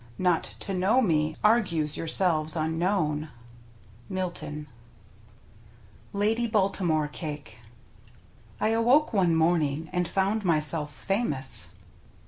[0.17, 3.29] Not to know me argues yourselves unknown,—
[4.09, 4.55] Milton.
[4.61, 4.67] ■^''^^
[6.11, 7.59] "LADY BALTIMORE" CAKE
[8.59, 11.73] I awoke one morning and found myself famous.